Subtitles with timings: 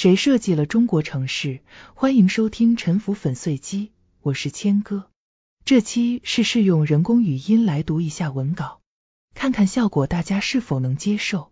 [0.00, 1.58] 谁设计了中国城市？
[1.92, 3.86] 欢迎收听《沉浮粉碎机》，
[4.20, 5.10] 我是谦哥。
[5.64, 8.80] 这期是试用人工语音来读一下文稿，
[9.34, 11.50] 看看效果大家是否能接受。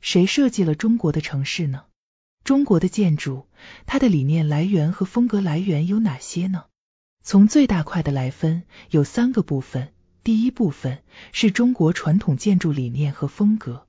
[0.00, 1.84] 谁设计了中国的城市呢？
[2.42, 3.46] 中国的建筑，
[3.86, 6.64] 它的理念来源和风格来源有哪些呢？
[7.22, 9.92] 从最大块的来分，有三个部分。
[10.24, 13.86] 第一部分是中国传统建筑理念和风格。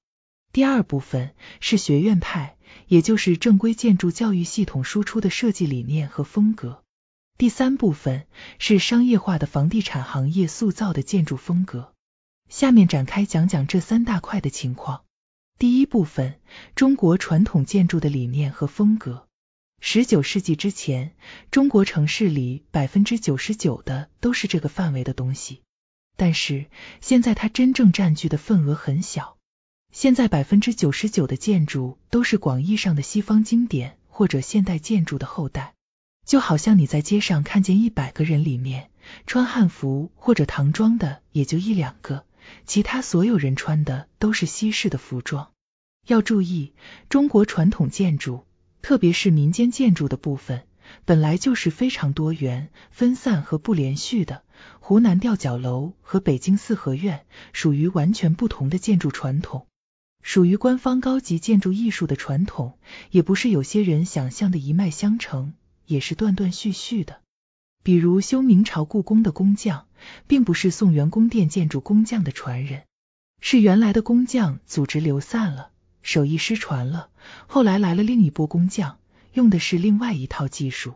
[0.53, 2.54] 第二部分是学院派，
[2.87, 6.83] 也就是正规建筑教育系统输出的设计理念和风格。
[7.37, 8.27] 第三部分
[8.59, 11.93] 是商业化的房地产行业塑造的建筑风格。
[12.47, 15.03] 下面展开讲讲这三大块的情况。
[15.57, 16.35] 第一部分，
[16.75, 19.27] 中国传统建筑的理念和风格。
[19.81, 21.15] 十九世纪之前，
[21.51, 25.61] 中国城市里百分之九十九的都是这个范围的东西，
[26.15, 26.67] 但是
[27.01, 29.34] 现在它真正占据的份额很小。
[29.95, 35.73] 现在百分之九十九的建筑都是广义上的西方经典或者现代建筑的后代，
[36.25, 38.89] 就好像你在街上看见一百个人里面
[39.25, 42.25] 穿汉服或者唐装的也就一两个，
[42.65, 45.51] 其他所有人穿的都是西式的服装。
[46.05, 46.73] 要注意，
[47.07, 48.43] 中国传统建筑，
[48.81, 50.63] 特别是民间建筑的部分，
[51.05, 54.43] 本来就是非常多元、分散和不连续的。
[54.81, 59.65] 湖南吊脚楼和北京四合院属于完全不同的建筑传统。
[60.27, 62.79] 属于官方高级建筑艺术的传统，
[63.11, 65.53] 也不是有些人想象的一脉相承，
[65.85, 67.21] 也是断断续续的。
[67.83, 69.85] 比如修明朝故宫的工匠，
[70.25, 72.85] 并不是宋元宫殿建筑工匠的传人，
[73.39, 75.69] 是原来的工匠组织流散了，
[76.01, 77.09] 手艺失传了，
[77.45, 78.97] 后来来了另一波工匠，
[79.31, 80.95] 用的是另外一套技术。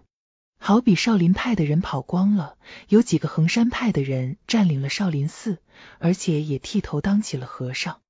[0.58, 2.58] 好比少林派的人跑光了，
[2.88, 5.60] 有几个衡山派的人占领了少林寺，
[6.00, 8.02] 而且也剃头当起了和尚。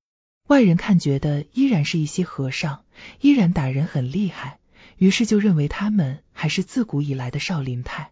[0.50, 2.82] 外人看觉得依然是一些和尚，
[3.20, 4.58] 依然打人很厉害，
[4.98, 8.10] 于是就认为他们还是自古以来的少林派。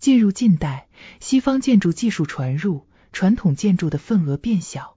[0.00, 0.88] 进入近代，
[1.20, 4.96] 西方建筑技术传入，传统建筑的份额变小，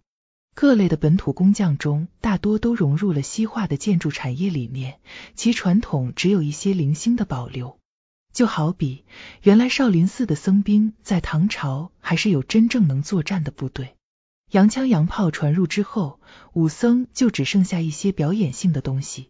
[0.56, 5.01] 各类的本土工匠中大多都融入了西化的建筑产业里面，
[5.35, 7.78] 其传统只有一些零星的保留。
[8.31, 9.03] 就好比
[9.44, 13.97] 原来少林寺的僧兵在唐朝还是有真正能作战的部队。
[14.50, 16.22] 洋枪洋炮传入之后，
[16.53, 19.30] 武僧就只剩下一些表演性的东西。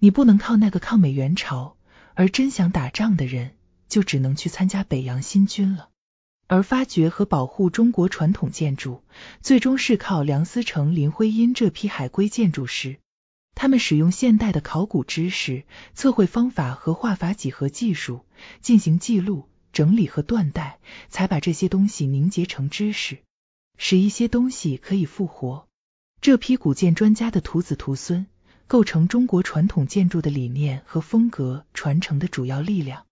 [0.00, 1.76] 你不能靠那个抗美援朝，
[2.14, 3.56] 而真想打仗的人，
[3.88, 5.90] 就只能去参加北洋新军了。
[6.46, 9.02] 而发掘和保护中国传统建筑，
[9.42, 12.96] 最终是靠梁思成、林徽因这批海归建筑师。
[13.54, 18.24] 他们使用现代的考古知识、测绘方法和画法几何技术
[18.62, 20.78] 进行记录、整理和断代，
[21.10, 23.18] 才把这些东西凝结成知识。
[23.76, 25.68] 使一些东西可以复活，
[26.20, 28.26] 这批古建专家的徒子徒孙，
[28.66, 33.06] 构成中国传统建筑的理念和风格传承的主要力量。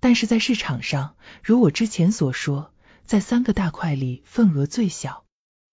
[0.00, 2.72] 但是在市场上，如我之前所说，
[3.04, 5.24] 在三个大块里份额最小，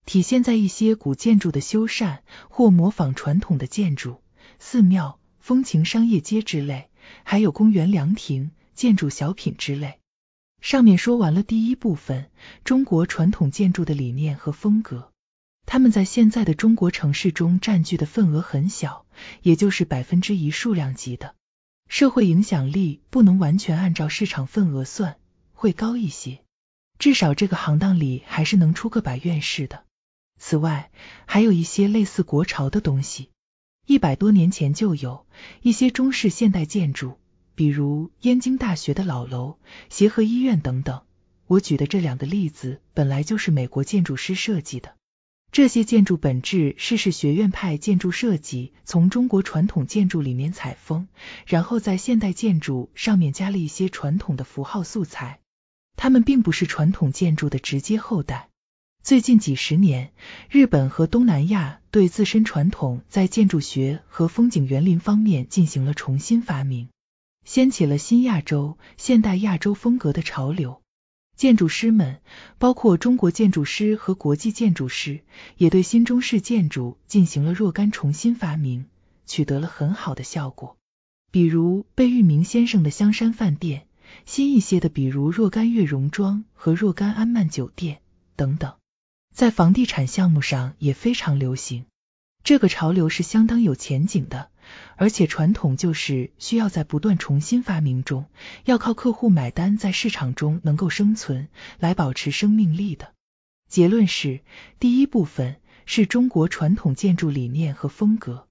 [0.06, 2.20] 体现在一些古建筑的修缮
[2.50, 4.22] 或模仿传统的建筑、
[4.60, 6.90] 寺庙、风情商业街之类，
[7.24, 10.01] 还有公园凉亭、建筑小品之类。
[10.62, 12.30] 上面说完了第一部分，
[12.64, 15.12] 中国传统建筑的理念和风格，
[15.66, 19.08] 他们在现在的中国城市中占据的份额很小，
[19.42, 21.36] 也就是百分之一数量级的，
[21.90, 25.18] 社会影响力不能完全按照市场份额算，
[25.52, 26.44] 会高一些，
[27.00, 29.84] 至少这个行当里还是能出个把院士的。
[30.38, 30.92] 此外，
[31.26, 33.32] 还有一些类似国潮的东西，
[33.88, 35.26] 一百多年前就有
[35.64, 37.18] 一些中式现代建筑。
[37.56, 39.58] 比如燕京大学的老楼、
[39.90, 41.02] 协和医院等等，
[41.48, 44.96] 我举的这两个例子本来就是美国建筑师设计的。
[45.52, 51.08] 这些建筑本质是是学院派建筑设计从中国传统建筑里面采风，
[51.46, 55.42] 然后在现代建筑上面加了一些传统的符号素材。
[55.98, 58.48] 他们并不是传统建筑的直接后代。
[59.04, 60.14] 最近几十年，
[60.50, 66.88] 日本和东南亚对自身传统在建筑学和风景园林方面进行了重新发明。
[67.46, 70.82] 掀起了新亚洲、现代亚洲风格的潮流。
[71.36, 72.20] 建筑师们，
[72.60, 75.22] 包括中国建筑师和国际建筑师，
[75.58, 78.86] 也对新中式建筑进行了若干重新发明，
[79.26, 80.78] 取得了很好的效果。
[81.32, 83.88] 比如贝聿铭先生的香山饭店，
[84.26, 88.02] 新一些的，比如若干悦榕庄和若干安曼酒店
[88.36, 88.76] 等等，
[89.34, 91.86] 在房地产项目上也非常流行。
[92.44, 94.50] 这个潮流是相当有前景的。
[94.96, 98.28] 而且传统就是需要在不断重新发明中，
[98.64, 101.50] 要靠客户买单，在市场中能够生存，
[101.80, 103.14] 来保持生命力的。
[103.68, 104.42] 结论是，
[104.80, 108.48] 第一部分是中国传统建筑理念和风格，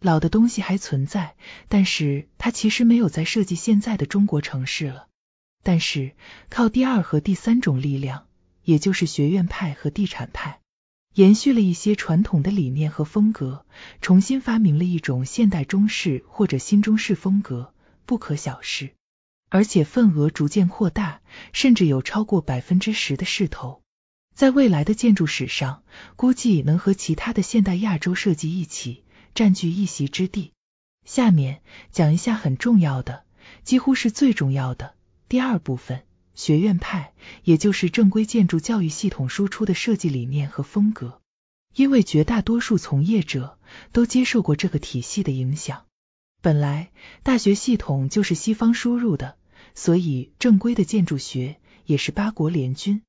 [0.00, 1.34] 老的东西还存在，
[1.68, 5.06] 但是它其实没有在设计现在的中国城市了。
[5.62, 6.12] 但是
[6.50, 8.26] 靠第二和第三种力量，
[8.64, 10.60] 也就是学院派和地产派，
[11.14, 13.64] 延续了一些传统的理念和风格，
[14.00, 17.72] 重新发明了一种现代中式或者新中式风格，
[18.04, 18.90] 不可小视。
[19.48, 21.20] 而且份额逐渐扩大，
[21.52, 23.82] 甚至有超过百分之十的势头。
[24.34, 25.84] 在未来的建筑史上，
[26.16, 29.04] 估计能和其他的现代亚洲设计一起。
[29.34, 30.52] 占据一席之地。
[31.04, 31.60] 下面
[31.90, 33.24] 讲一下很重要的，
[33.64, 34.94] 几乎是最重要的
[35.28, 36.02] 第二部分——
[36.34, 41.20] 学院派，也就是正规建筑教育系统输出的设计理念和风格。
[41.74, 43.58] 因为绝大多数从业者
[43.92, 45.86] 都接受过这个体系的影响。
[46.40, 46.90] 本来
[47.22, 49.36] 大学系统就是西方输入的，
[49.74, 53.02] 所以正规的建筑学也是八国联军。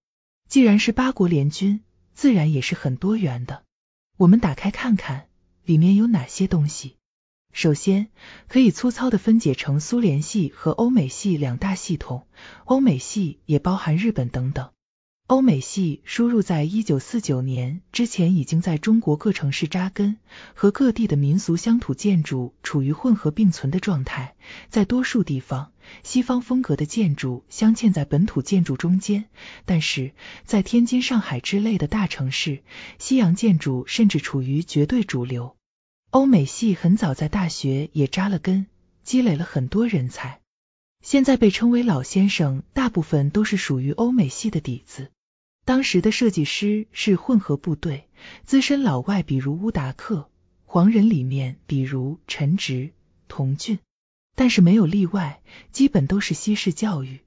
[0.47, 1.81] 既然是八国联军，
[2.13, 3.63] 自然也是很多元的。
[4.17, 5.27] 我们打开看看。
[5.65, 6.94] 里面有哪些东西？
[7.57, 8.09] 首先，
[8.49, 12.27] 可以粗糙的分解成苏联系和欧美系两大系统，
[12.65, 14.71] 欧美系也包含日本等等。
[15.27, 20.17] 欧美系输入在一九四九年之前已经在中国各城市扎根，
[20.53, 24.35] 和各地的民俗乡土建筑处于混合并存的状态。
[24.67, 25.71] 在多数地方，
[26.03, 29.29] 西方风格的建筑镶嵌在本土建筑中间，
[29.63, 30.11] 但是
[30.43, 32.63] 在天津、上海之类的大城市，
[32.99, 35.55] 西洋建筑甚至处于绝对主流。
[36.15, 38.67] 欧美系很早在大学也扎了根，
[39.03, 40.39] 积累了很多人才。
[41.03, 45.11] 现在被称为老先生，大部分都是属于欧美系的底子。
[45.65, 48.07] 当时的设计师是混合部队，
[48.45, 50.29] 资深老外，比如乌达克；
[50.63, 52.93] 黄人里面，比如陈直、
[53.27, 53.79] 童俊，
[54.37, 55.41] 但是没有例外，
[55.73, 57.23] 基本都是西式教育。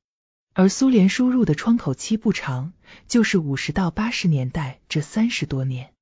[0.54, 2.72] 而苏联输入的窗口期不长，
[3.06, 5.92] 就是五十到八十年代这三十多年。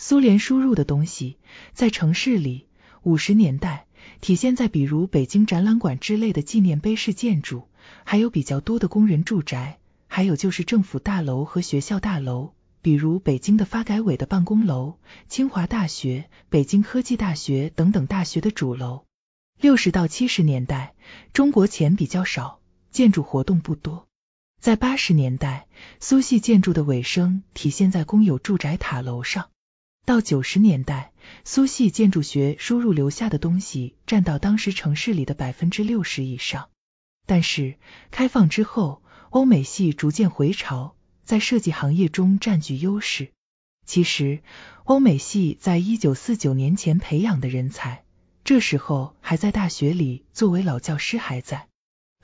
[0.00, 1.38] 苏联输入的东西
[1.74, 2.68] 在城市里，
[3.02, 3.86] 五十年代
[4.20, 7.68] 体现在比如北京展览馆之类的纪念碑式建筑，
[8.04, 9.80] 还有比较多的工人住宅。
[10.06, 14.98] 还有就是政府大楼和学校大楼，比如北京的发改委的办公楼、
[15.28, 19.04] 清华大学、北京科技大学等等大学的主楼。
[19.60, 20.94] 六十到七十年代，
[21.32, 22.60] 中国钱比较少，
[22.92, 24.06] 建筑活动不多。
[24.60, 25.66] 在八十年代，
[25.98, 29.50] 苏系建筑的尾声体现在公有住宅塔楼上。
[30.08, 31.12] 到九十年代，
[31.44, 36.70] 苏系建筑学输入留下的东西占到当时城市里的百分之六十以上。
[37.26, 37.76] 但是
[38.10, 43.32] 开放之后，欧美系逐渐回潮，在设计行业中占据优势。
[43.84, 44.40] 其实，
[44.84, 48.02] 欧美系在一九四九年前培养的人才，
[48.44, 51.68] 这时候还在大学里，作为老教师还在，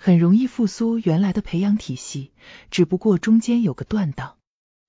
[0.00, 2.32] 很容易复苏原来的培养体系。
[2.70, 4.38] 只不过中间有个断档。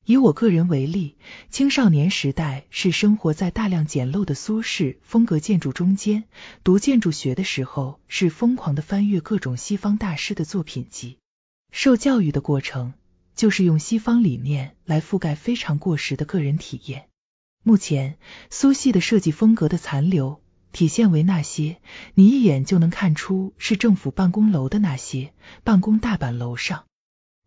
[0.07, 1.16] 以我个人为例，
[1.50, 6.25] 青少年时代是生活在大量简陋的苏式风格建筑中间，
[6.63, 11.18] 读建筑学的时候是疯狂的翻阅各种西方大师的作品集。
[11.72, 12.94] 受教育的过程，
[13.36, 17.07] 就是用西方理念来覆盖非常过时的个人体验。
[17.63, 18.19] 目前
[18.52, 20.40] 苏系的设计风格的残留，
[20.72, 21.78] 体现为那些
[22.13, 26.86] 你一眼就能看出是政府办公楼的那些办公大板楼上，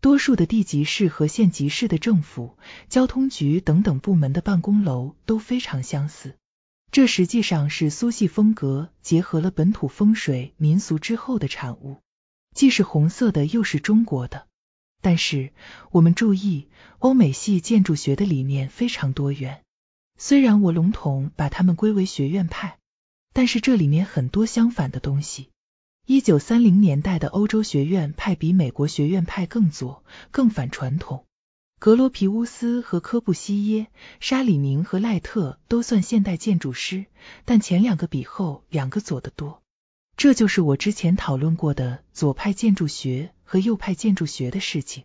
[0.01, 2.57] 多数的地级市和县级市的政府、
[2.89, 6.37] 交通局等等部门的办公楼都非常相似。
[6.93, 11.99] 这实际上是苏系风格结合了本土风水民俗之后的产物。
[12.55, 14.47] 既是红色的，又是中国的。
[15.01, 15.53] 但是
[15.91, 19.63] 我们注意，欧美系建筑学的理念非常多元。
[20.17, 22.79] 虽然我笼统把它们归为学院派，
[23.33, 25.51] 但是这里面很多相反的东西。
[26.11, 31.27] 一九三零年代的欧洲学院派比美国学院派更左、更反传统。
[31.79, 33.89] 格罗皮乌斯和科布西耶、
[34.19, 37.05] 沙里宁和赖特都算现代建筑师，
[37.45, 39.61] 但前两个比后两个左得多。
[40.17, 45.05] 这就是我之前讨论过的左派建筑学和右派建筑学的事情。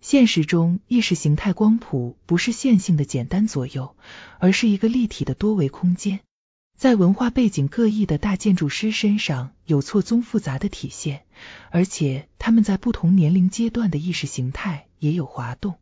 [0.00, 3.94] 现实中，意识形态光谱不是线性的简单左右，
[4.40, 6.18] 而是一个立体的多维空间，
[6.80, 11.24] 在文化背景各异的大建筑师身上有错综复杂的体现，
[11.68, 15.74] 而且他们在不同年龄阶段的意识形态也有滑动。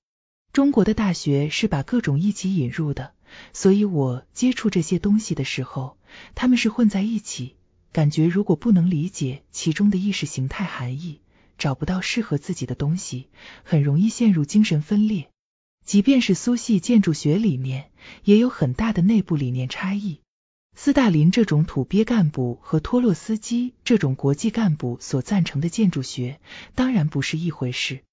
[0.53, 3.13] 中国的大学是把各种一起引入的，
[3.53, 5.97] 所以我接触这些东西的时候，
[6.35, 7.55] 他们是混在一起。
[7.93, 11.21] 感觉如果不能理解其中的意识形态含义，
[11.59, 13.29] 找不到适合自己的东西，
[13.63, 15.29] 很容易陷入精神分裂。
[15.85, 17.93] 即便是苏系建筑学里面，
[18.25, 20.19] 也有很大的内部理念差异。
[20.81, 26.39] 斯大林这种土鳖干部和托洛斯基这种国际干部所赞成的建筑学，
[26.77, 28.05] 当然不是一回事。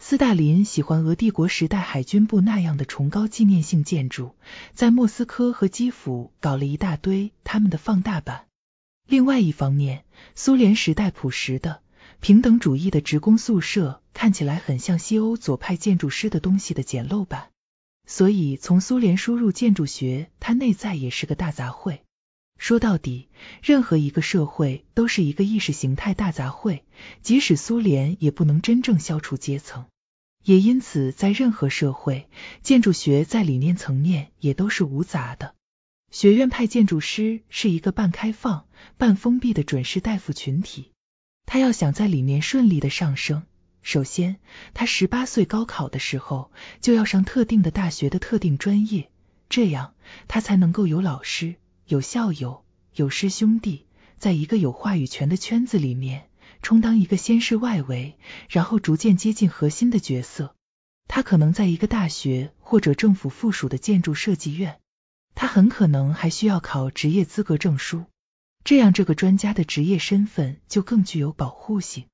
[0.00, 4.34] 斯大林喜欢俄帝国时代海军部那样的崇高纪念性建筑，
[4.74, 8.46] 在莫斯科和基辅搞了一大堆他们的放大版。
[9.06, 11.82] 另外一方面，苏联时代朴实的
[12.18, 17.50] 平等主义的职工宿舍看起来很像西欧左派建筑师的东西的简陋版。
[18.08, 22.00] 所以，从苏联输入建筑学，它内在也是个大杂烩。
[22.58, 23.28] 说到底，
[23.62, 26.82] 任何一个社会都是一个意识形态大杂烩，
[27.22, 29.86] 即使苏联也不能真正消除阶层。
[30.44, 32.28] 也因此，在任何社会，
[32.62, 35.54] 建筑学在理念层面也都是无杂的。
[36.10, 40.90] 学院派建筑师是一个半开放、半封闭的准士大夫群体，
[41.46, 43.44] 他要想在里面顺利的上升。
[43.82, 44.36] 首先，
[44.74, 46.50] 他十八岁高考的时候
[46.80, 49.10] 就要上特定的大学的特定专业，
[49.48, 49.94] 这样
[50.26, 51.56] 他才能够有老师、
[51.88, 53.86] 有校友、有师兄弟，
[54.18, 56.28] 在一个有话语权的圈子里面
[56.60, 58.18] 充当一个先是外围，
[58.50, 60.54] 然后逐渐接近核心的角色。
[61.06, 64.80] 他可能在一个大学或者政府附属的建筑设计院，
[65.34, 68.04] 他很可能还需要考职业资格证书，
[68.64, 72.04] 这样这个专家的职业身份就更具有保护性。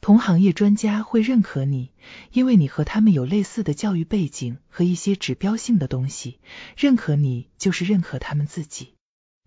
[0.00, 1.90] 同行业专家会认可你，
[2.32, 6.40] 因为你和他们有类似的教育背景和一些指标性的东西。
[6.78, 8.94] 认可你就是认可他们自己。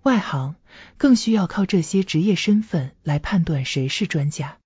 [0.04, 0.56] 外行
[0.98, 4.58] 更需要靠这些职业身份来判断谁是专家，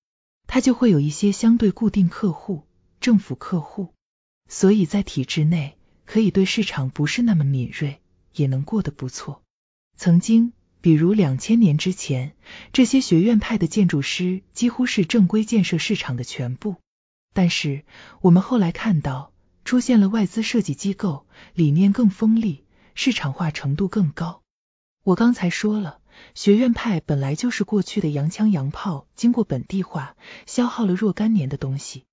[0.47, 2.63] 他就会有一些相对固定客户，
[2.99, 3.93] 政府客户，
[4.47, 8.01] 所以在体制内可以对市场不是那么敏锐，
[8.33, 9.41] 也能过得不错。
[9.97, 10.53] 曾经。
[10.81, 12.35] 比如两千年之前，
[12.71, 16.75] 这些学院派的建筑师几乎是正规建设市场的全部。
[17.33, 17.85] 但是
[18.21, 21.25] 我们后来看到，出现了外资设计机构，
[21.55, 24.43] 理念更锋利，市场化程度更高。
[25.05, 25.99] 我刚才说了，
[26.33, 30.15] 学院派本来就是过去的洋枪洋炮，经过本地化，
[30.47, 32.05] 消耗了若干年的东西。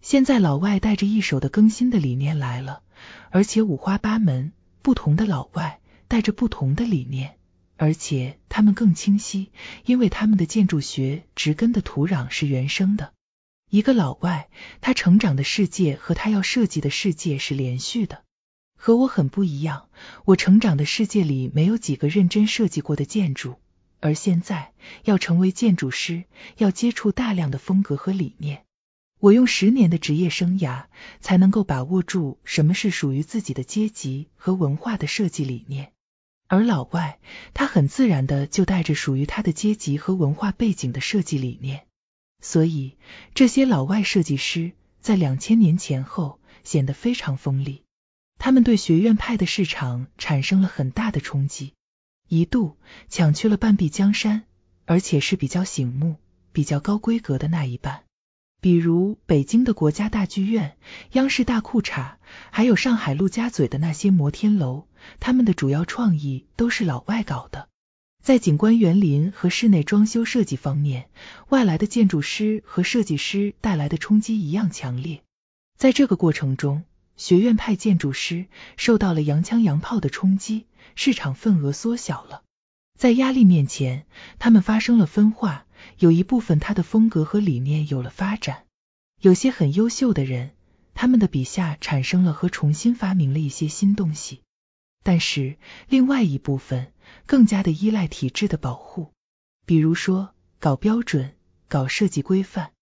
[0.00, 2.80] 现在老外带着一手的更新的理念来了，
[3.28, 7.36] 而且五花八门，不同的老外带着不同的理念。
[7.76, 9.52] 而且他们更清晰，
[9.84, 13.12] 因为他们的建筑学植根的土壤是原生的。
[13.68, 14.48] 一个老外，
[14.80, 18.24] 他成长的世界和他要设计的世界是连续的，
[18.78, 19.88] 和我很不一样。
[20.24, 23.56] 我成长的世界里没有几个认真设计过的建筑，
[24.00, 24.72] 而现在
[25.04, 26.24] 要成为建筑师，
[26.56, 28.64] 要接触大量的风格和理念。
[29.20, 30.84] 我用十年的职业生涯
[31.20, 35.92] 才能够把握住什么是属于自己的阶级和文化的设计理念。
[36.46, 37.18] 而老外，
[37.52, 41.82] 他很自然的就带着属于他的阶级和文化背景的设计理念，
[42.40, 42.96] 所以
[43.34, 47.82] 这些老外设计师在两千年前后显得非常锋利。
[48.38, 51.74] 他们对学院派的市场产生了很大的冲击，
[52.28, 52.76] 一度
[53.08, 54.44] 抢去了半壁江山，
[54.86, 56.16] 而且是比较醒目、
[56.52, 58.04] 比较高规格的那一半。
[58.60, 60.76] 比如北京的国家大剧院、
[61.12, 62.16] 央视大裤衩，
[62.50, 64.86] 还有上海陆家嘴的那些摩天楼，
[65.20, 67.68] 他们的主要创意都是老外搞的。
[68.20, 71.08] 在景观园林和室内装修设计方面，
[71.50, 75.22] 外来的建筑师和设计师带来的冲击一样强烈。
[75.76, 76.82] 在这个过程中，
[77.18, 78.46] 学院派建筑师
[78.78, 82.42] 受到了洋枪洋炮的冲击，市场份额缩小了。
[82.98, 84.06] 在压力面前，
[84.38, 85.66] 他们发生了分化。
[85.98, 88.64] 有一部分他的风格和理念有了发展，
[89.20, 90.50] 有些很优秀的人，
[90.92, 94.40] 他们的笔下产生了和重新发明了一些新东西。
[95.04, 95.56] 但是
[95.88, 96.92] 另外一部分
[97.26, 99.12] 更加的依赖体制的保护，
[99.66, 101.36] 比如说搞标准、
[101.68, 102.72] 搞设计规范，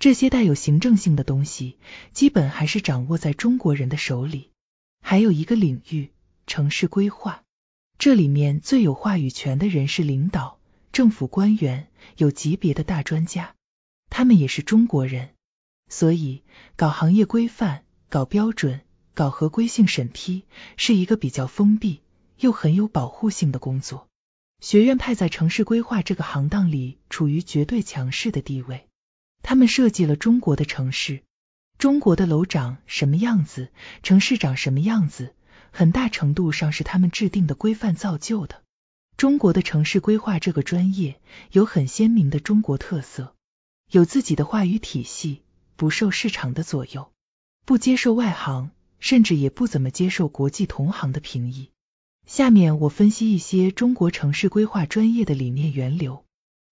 [0.00, 1.76] 这些带有行政性的东西，
[2.14, 4.50] 基本还是掌握在中国人的手里。
[5.02, 6.08] 还有一个领域，
[6.46, 7.42] 城市规划，
[7.98, 10.58] 这里面最有话语权的人是领导。
[10.90, 13.54] 政府官员有级别的大专家，
[14.08, 15.34] 他们也是中国人，
[15.90, 16.44] 所以
[16.76, 18.80] 搞行业规范、搞标准、
[19.12, 20.44] 搞合规性审批
[20.78, 22.00] 是一个比较封闭
[22.38, 24.08] 又很有保护性的工作。
[24.60, 28.86] 学院派在城市规划这个行当里处于绝对强势的地位，
[29.42, 31.22] 他们设计了中国的城市，
[31.78, 33.70] 中国的楼长什么样子，
[34.02, 35.34] 城市长什么样子，
[35.70, 38.62] 很大程度上是他们制定的规范造就的。
[39.16, 41.20] 中国的城市规划这个专业
[41.52, 43.34] 有很鲜明的中国特色，
[43.90, 45.42] 有自己的话语体系，
[45.76, 47.12] 不受市场的左右，
[47.66, 51.70] 不接受外行，甚至也不怎么接受国际同行的评议。
[52.26, 56.24] 下面我分析一些中国城市规划专业的理念源流。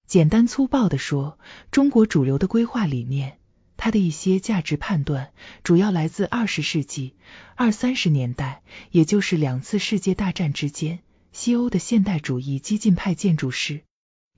[0.09, 1.39] 简单粗暴的说，
[1.71, 3.37] 中国主流的规划理念，
[3.77, 7.15] 它的一些价值判断，主要来自二十世纪
[7.57, 11.01] 二三十年代，也就是两次世界大战之间。
[11.33, 13.83] 西欧的现代主义激进派建筑师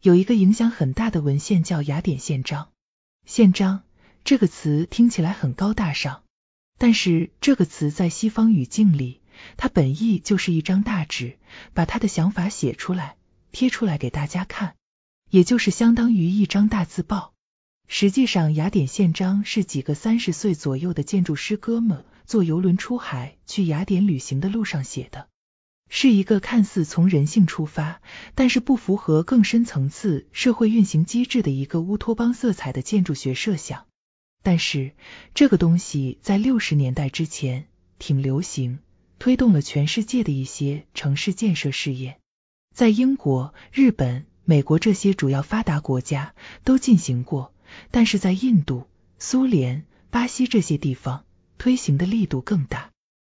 [0.03, 2.65] 有一个影响很大的文献叫《雅典宪章》。
[3.25, 3.85] 宪章
[4.25, 6.25] 这个词听起来很高大上，
[6.79, 9.21] 但是这个词在西方语境里，
[9.57, 11.39] 它本意就是一张大纸，
[11.75, 13.15] 把他的想法写出来，
[13.53, 14.75] 贴出来给大家看。
[15.31, 17.33] 也就是相当于一张大字报。
[17.89, 25.29] 实际上，雅典宪章是几个三十岁左右的建筑师哥们坐游轮出海去雅典旅行的路上写的，
[25.89, 28.01] 是一个看似从人性出发，
[28.37, 33.87] 但是不符合更深层次社会运行机制的一个乌托邦色彩的建筑学设想。
[34.43, 34.93] 但是
[35.35, 37.67] 这个东西在六十年代之前
[37.99, 38.79] 挺流行，
[39.19, 42.21] 推动了全世界的一些城市建设试验，
[42.73, 47.55] 在英国、日本、美国这些主要发达国家都进行过。
[47.93, 48.89] 但是在印度、
[49.21, 51.25] 苏联、巴西这些地方
[51.57, 52.91] 推行的力度更大。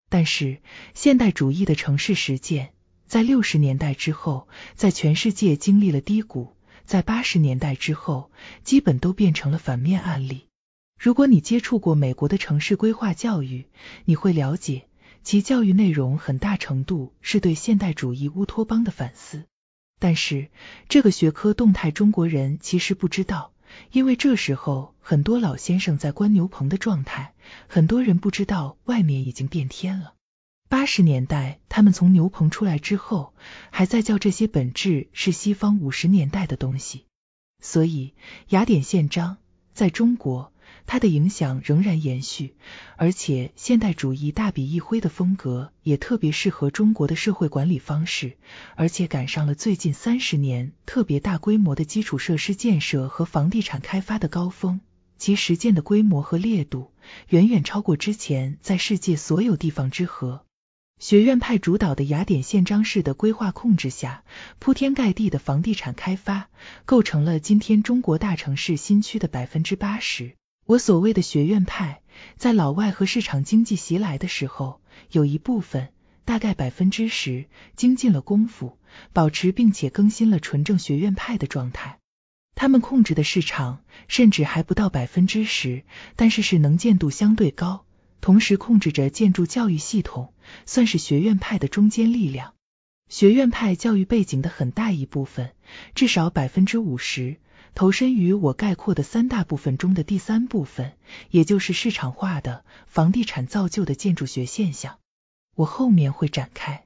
[0.09, 0.57] 但是
[0.93, 2.73] 现代主义的城市实践
[3.07, 8.29] 在六十年代之后，在全世界经历了低谷，在八十年代之后，
[8.65, 10.49] 基本都变成了反面案例。
[10.99, 13.67] 如果你接触过美国的城市规划教育，
[14.03, 14.89] 你会了解
[15.23, 19.45] 其教育内容很大程度是对现代主义乌托邦的反思。
[20.05, 20.51] 但是
[20.87, 23.53] 这个学科动态中国人其实不知道。
[23.91, 27.33] 因为这时候很多老先生在关牛棚的状态，
[27.67, 30.13] 很多人不知道外面已经变天了。
[30.69, 33.33] 八十年代他们从牛棚出来之后，
[33.71, 37.07] 还在叫这些本质是西方五十年代的东西。
[37.59, 38.13] 所以
[38.49, 39.37] 雅典宪章
[39.73, 40.53] 在中国。
[40.87, 42.55] 它的影响仍然延续，
[42.95, 48.37] 而且现代主义大笔一挥的风格也特别适合中国的社会管理方式，
[48.75, 54.79] 而且赶上了最近三十年特别大规模的基础设施建设和房地产开发的高峰，
[55.17, 56.91] 其实践的规模和烈度
[57.29, 60.45] 远远超过之前在世界所有地方之和。
[60.97, 64.23] 学院派主导的雅典宪章式的规划控制下，
[64.59, 66.47] 铺天盖地的房地产开发
[66.85, 70.35] 构成了今天中国大城市新区的百分之八十。
[70.67, 72.01] 我所谓的学院派，
[72.37, 74.81] 在老外和市场经济袭来的时候，
[75.11, 75.89] 有一部分，
[76.25, 77.45] 大概百分之十，
[77.75, 78.79] 精进了功夫，
[79.13, 81.99] 保持并且更新了纯正学院派的状态。
[82.55, 85.83] 他们控制的市场甚至还不到百分之十，
[86.15, 87.85] 但是是能见度相对高，
[88.19, 90.33] 同时控制着建筑教育系统，
[90.65, 92.54] 算是学院派的中坚力量。
[93.07, 95.51] 学院派教育背景的很大一部分，
[95.93, 97.37] 至少百分之五十。
[97.73, 100.93] 投身于我概括的三大部分中的第三部分，
[101.29, 104.97] 也就是市场化的房地产造就的建筑学现象。
[105.55, 106.85] 我后面会展开。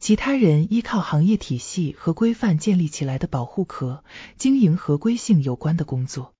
[0.00, 4.04] 其他人依靠行业体系和规范建立起来的保护壳，
[4.36, 6.34] 经营合规性有关的工作。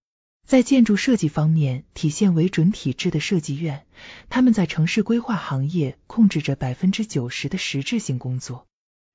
[0.47, 3.87] 在建筑设计方面，体现为准体制的设计院，
[4.29, 8.67] 他们在城市规划行业控制着百分之九十的实质性工作。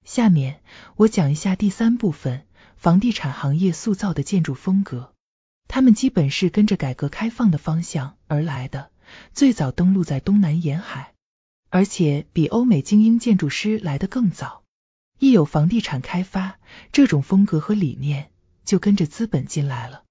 [0.10, 0.64] 下面
[0.96, 2.44] 我讲一下第三部分。
[2.78, 5.14] 房地产行业塑造的建筑风格，
[5.68, 8.90] 他们基本是跟着改革开放的方向而来的，
[9.36, 11.14] 最早登陆在东南沿海，
[11.70, 14.64] 而且比欧美精英建筑师来的更早。
[15.20, 16.58] 一有房地产开发，
[16.92, 18.32] 这种风格和理念
[18.66, 20.06] 就跟着资本进来了，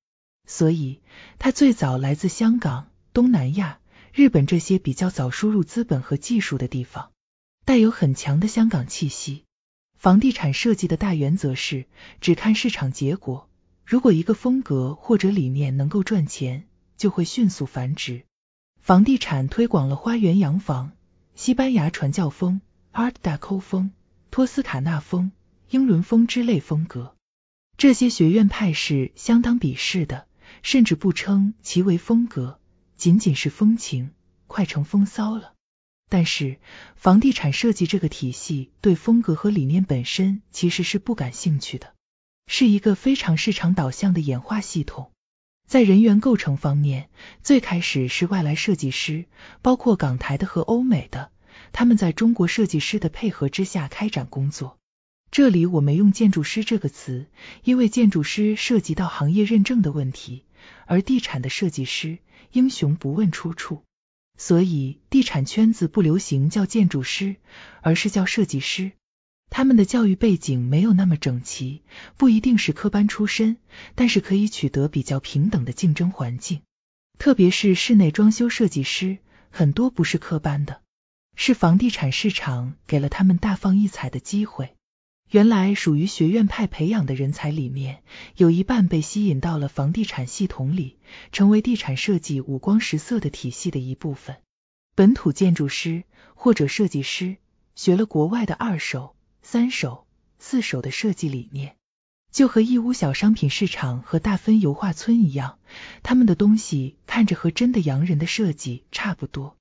[0.46, 1.00] 所以
[1.40, 3.80] 它最早来自香港、东南亚、
[4.12, 7.11] 日本这些比较早输入资本和技术的地方，
[7.64, 9.42] 带有很强的香港气息。
[9.98, 11.87] 房地产设计的大原则是
[12.20, 13.48] 只看市场结果，
[13.84, 18.24] 如果一个风格或者理念能够赚钱，就会迅速繁殖。
[18.80, 20.92] 房地产推广了花园洋房、
[21.34, 22.61] 西班牙传教风、
[22.92, 23.90] Art Deco 风、
[24.30, 25.32] 托斯卡纳风、
[25.68, 27.16] 英伦风之类风格。
[27.76, 30.28] 这些学院派是相当鄙视的，
[30.62, 32.61] 甚至不称其为风格，
[32.96, 34.12] 仅仅是风情，
[34.46, 35.54] 快成风骚了。
[36.09, 36.57] 但是，
[36.97, 41.94] 房地产设计这个体系对风格和理念本身其实是不感兴趣的，
[42.47, 45.11] 是一个非常市场导向的演化系统。
[45.66, 47.11] 在人员构成方面，
[47.42, 49.27] 最开始是外来设计师，
[49.61, 51.31] 包括港台的和欧美的，
[51.73, 54.79] 他们在中国设计师的配合之下开展工作。
[55.31, 57.27] 这里我没用建筑师这个词，
[57.64, 60.47] 因为建筑师涉及到行业认证的问题，
[60.87, 62.16] 而地产的设计师，
[62.53, 63.83] 英雄不问出处。
[64.38, 67.37] 所以，地产圈子不流行叫建筑师，
[67.83, 68.92] 而是叫设计师。
[69.51, 71.83] 他们的教育背景没有那么整齐，
[72.16, 73.57] 不一定是科班出身，
[73.94, 76.62] 但是可以取得比较平等的竞争环境。
[77.18, 79.18] 特别是室内装修设计师，
[79.51, 80.83] 很多不是科班的，
[81.35, 84.77] 是房地产市场给了他们大放异彩的机会。
[85.31, 88.03] 原来属于学院派培养的人才里面，
[88.37, 90.97] 有一半被吸引到了房地产系统里，
[91.33, 94.37] 成为地产设计五光十色的体系的一部分。
[94.95, 97.37] 本土建筑师或者设计师
[97.75, 100.07] 学了国外的二手、三手、
[100.38, 101.77] 四手的设计理念，
[102.33, 105.59] 就和义乌小商品市场和大分油画村一样，
[106.03, 109.57] 他们的东西看着和真的洋人的设计差不多。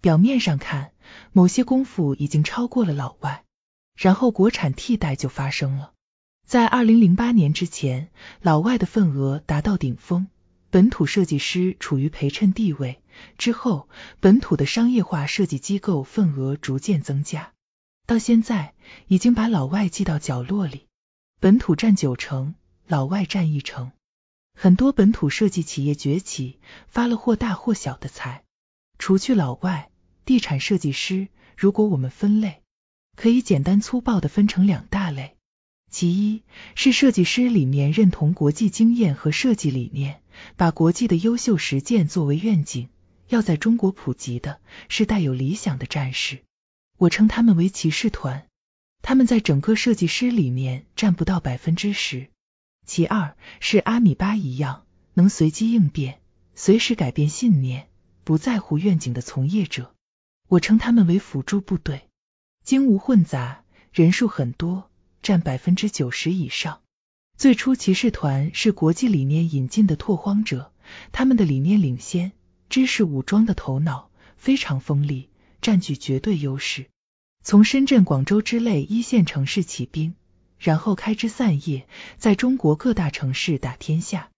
[0.00, 0.92] 表面上看，
[1.32, 3.44] 某些功夫已经超过了老外。
[3.98, 5.92] 然后国产替代就发生了。
[6.46, 10.28] 在二零零八年之前，老外的份额达到顶峰，
[10.70, 13.02] 本土设计师处于陪衬地位。
[13.36, 13.88] 之后，
[14.20, 17.52] 本土的商业化设计机构份额逐渐增加，
[18.06, 18.74] 到现在
[19.08, 20.86] 已经把老外挤到角落里，
[21.40, 22.54] 本土占九成，
[22.86, 23.90] 老外占一成。
[24.54, 28.44] 很多本土设计企业崛起，发了或大或小的财。
[29.00, 29.90] 除去老外，
[30.24, 32.62] 地产设计师，如果我们分类，
[33.18, 35.34] 可以简单粗暴的分成两大类。
[35.90, 36.44] 其一
[36.76, 40.22] 是设计师里面认同国际经验和设计理念，
[40.56, 42.90] 把国际的优秀实践作为愿景，
[43.26, 46.44] 要在中国普及的，是带有理想的战士。
[46.96, 48.46] 我称他们为骑士团，
[49.02, 52.28] 他们在整个设计师里面占不到百分之十。
[52.86, 56.20] 其二是阿米巴一样能随机应变、
[56.54, 57.88] 随时改变信念、
[58.22, 59.92] 不在乎愿景的从业者，
[60.46, 62.07] 我称他们为辅助部队，
[62.68, 64.90] 精无混杂，人数很多，
[65.22, 66.82] 占百分之九十以上。
[67.38, 70.70] 最初骑士团是国际理念引进的拓荒者，
[71.10, 72.32] 他们的理念领先，
[72.68, 75.30] 知识武装的头脑非常锋利，
[75.62, 76.90] 占据绝对优势。
[77.42, 80.14] 从深圳、广州之类一线城市起兵。
[80.58, 84.28] 然后开枝散叶，在中国各大城市打天下。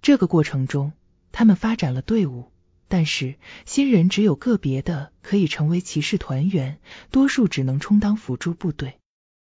[0.00, 0.94] 这个过程中，
[1.32, 2.50] 他们发展了队伍，
[2.94, 3.34] 但是
[3.66, 6.78] 新人只有个别的可以成为骑士团员，
[7.10, 9.00] 多数只能充当辅助部队。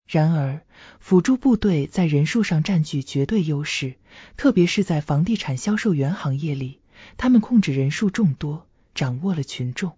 [0.08, 0.62] 然而，
[1.02, 3.96] 辅助部队在人数上占据绝对优势，
[4.38, 6.80] 特别是在房地产销售员行业里，
[7.18, 9.98] 他们控制人数众多，掌握了群众。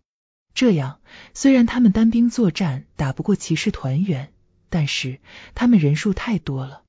[0.56, 1.00] 这样，
[1.36, 4.32] 虽然他们单兵作战打不过骑士团员。
[4.70, 5.20] 但是
[5.54, 6.83] 他们人数太多了，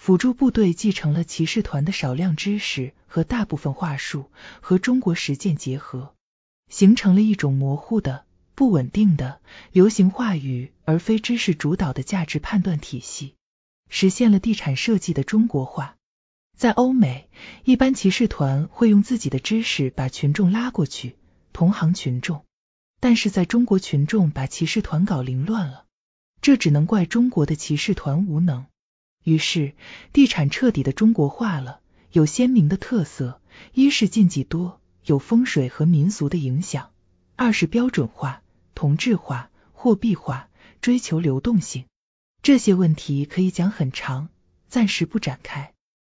[0.00, 4.30] 辅助部队继承了骑士团的少量知识和大部分话术，
[4.62, 6.14] 和中国实践结合，
[6.70, 13.34] 形成了一种模糊的、不稳定的流行话语，而非知识主导的价值判断体系，
[13.90, 15.96] 实现了地产设计的中国化。
[16.56, 17.28] 在欧美，
[17.64, 21.16] 一般骑士团会用自己的知识把群众拉过去，
[21.52, 22.46] 同行群众，
[23.00, 25.84] 但是在中国，群众把骑士团搞凌乱了。
[26.40, 28.64] 这只能怪中国的骑士团无能。
[29.22, 29.74] 于是，
[30.12, 31.80] 地产彻底的中国化了，
[32.12, 33.40] 有鲜明的特色：
[33.74, 36.90] 一是禁忌多，有风水和民俗的影响；
[37.36, 38.42] 二是标准化、
[38.74, 40.48] 同质化、货币化，
[40.80, 41.84] 追求流动性。
[42.42, 44.30] 这些问题可以讲很长，
[44.68, 45.72] 暂时不展开。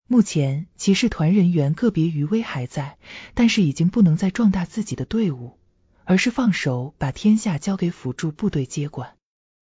[0.08, 2.98] 目前，骑士团人员个别余威还在，
[3.34, 5.58] 但是已经不能再壮大自己的队伍，
[6.04, 9.16] 而是放手把天下交给辅助部队接管。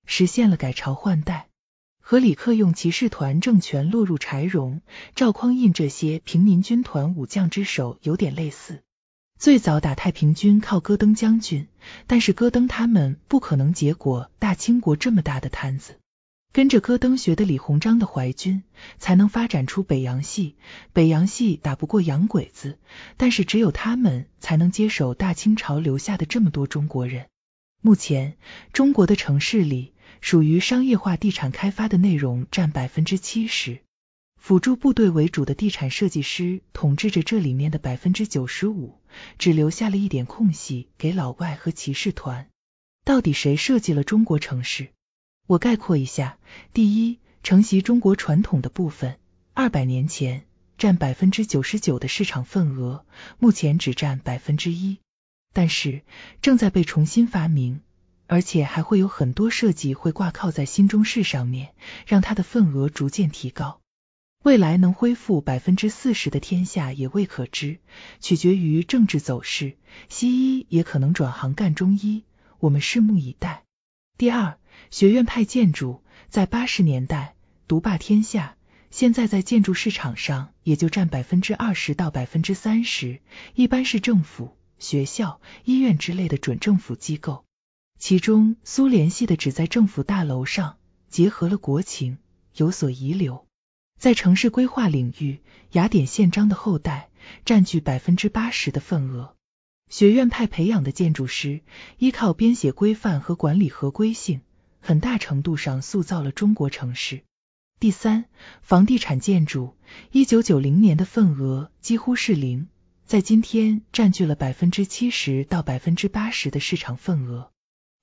[0.06, 1.49] 实现了改朝换代，
[2.10, 4.82] 和李克用骑士团政权落入柴荣、
[5.13, 8.82] 赵匡胤这些平民军团武将之手有点类似。
[9.38, 11.67] 最早打太平军靠戈登将军，
[12.08, 16.00] 但是戈登他们不可能结果大清国这么大的摊子。
[16.52, 18.63] 跟着戈登学的李鸿章的淮军，
[18.98, 20.56] 才能发展出北洋系。
[20.93, 22.80] 北洋系打不过洋鬼子，
[23.17, 27.28] 但是只有他们才能接手大清朝留下的这么多中国人。
[27.84, 28.36] 目前
[28.74, 29.93] 中国的城市里。
[30.22, 33.80] 属于商业化地产开发的内容占百分之七十，
[34.36, 39.00] 辅助部队为主的地产设计师统治着这里面的百分之九十五，
[39.38, 42.48] 只留下了一点空隙给老外和骑士团。
[43.06, 44.90] 到底谁设计了中国城市？
[45.48, 46.38] 我概括一下：
[46.74, 49.18] 第一，承袭中国传统的部分，
[49.54, 50.46] 二百年前
[50.78, 53.06] 占百分之九十九的市场份额，
[53.40, 55.00] 目前只占百分之一，
[55.54, 56.04] 但是
[56.42, 57.82] 正在被重新发明。
[58.30, 61.74] 而且还会有很多设计会挂靠在新中式上面，
[62.06, 63.82] 让它的份额逐渐提高。
[64.44, 67.80] 未来能恢复百分之四十的天下也未可知，
[68.20, 69.78] 取决于政治走势。
[70.10, 72.24] 西医也可能转行干中医，
[72.60, 73.63] 我们拭目以待。
[74.15, 74.60] 第二，
[74.92, 77.34] 学院派建筑在八十年代
[77.68, 78.56] 独霸天下，
[78.92, 83.22] 现在在建筑市场上也就占百分之二十到百分之三十，
[83.56, 87.44] 一般是政府、学校、医院之类的准政府机构。
[88.00, 90.78] 其中，苏联系的只在政府大楼上，
[91.10, 92.18] 结合了国情，
[92.56, 93.46] 有所遗留。
[94.00, 95.42] 在城市规划领域，
[95.74, 97.10] 雅典宪章的后代
[97.44, 99.36] 占据百分之八十的份额。
[99.90, 101.60] 学院派培养的建筑师，
[101.98, 104.40] 依靠编写规范和管理合规性，
[104.80, 107.24] 很大程度上塑造了中国城市。
[107.82, 108.26] 第三，
[108.62, 109.76] 房地产建筑，
[110.12, 112.70] 一九九零年的份额几乎是零，
[113.06, 117.52] 在今天占据了百分之七十到百分之八十的市场份额。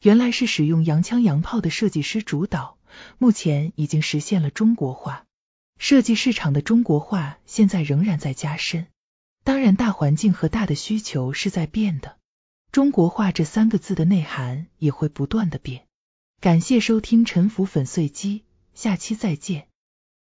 [0.03, 2.79] 原来是使用洋枪洋炮的设计师主导，
[3.19, 5.25] 目前已经实现了中国化。
[5.79, 8.87] 设计市场的中国化现在仍然在加深，
[9.45, 12.17] 当然大环境和大的需求是在变的，
[12.73, 15.87] 中国化这三个字的内涵也会不断的变。
[16.41, 19.69] 感谢收听沉浮粉碎机，下期再见。